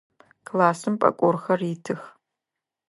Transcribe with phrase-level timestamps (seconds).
[0.47, 2.01] Классым пӏэкӏорхэр итых.